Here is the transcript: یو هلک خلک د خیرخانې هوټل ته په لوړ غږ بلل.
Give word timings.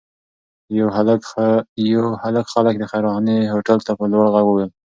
یو 1.89 2.07
هلک 2.23 2.43
خلک 2.53 2.75
د 2.79 2.83
خیرخانې 2.91 3.37
هوټل 3.53 3.79
ته 3.87 3.91
په 3.99 4.05
لوړ 4.11 4.25
غږ 4.35 4.45
بلل. 4.51 4.69